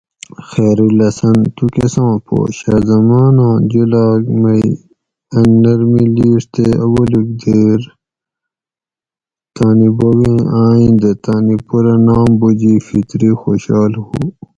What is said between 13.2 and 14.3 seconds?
خوشال ہُو